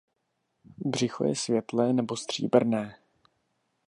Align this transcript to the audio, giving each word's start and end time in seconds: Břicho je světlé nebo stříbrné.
Břicho 0.85 1.23
je 1.23 1.35
světlé 1.35 1.93
nebo 1.93 2.17
stříbrné. 2.17 2.95